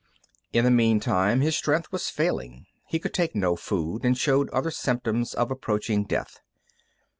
In 0.51 0.63
the 0.63 0.71
meantime 0.71 1.41
his 1.41 1.55
strength 1.55 1.91
was 1.91 2.09
failing. 2.09 2.65
He 2.87 2.97
could 2.97 3.13
take 3.13 3.35
no 3.35 3.55
food, 3.55 4.03
and 4.03 4.17
showed 4.17 4.49
other 4.49 4.71
symptoms 4.71 5.35
of 5.35 5.51
approaching 5.51 6.05
death. 6.05 6.39